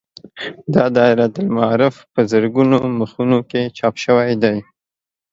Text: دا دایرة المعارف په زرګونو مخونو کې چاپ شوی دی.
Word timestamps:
دا 0.73 0.85
دایرة 0.97 1.33
المعارف 1.43 1.95
په 2.13 2.21
زرګونو 2.31 2.77
مخونو 2.99 3.39
کې 3.49 3.61
چاپ 3.77 3.95
شوی 4.03 4.31
دی. 4.43 4.57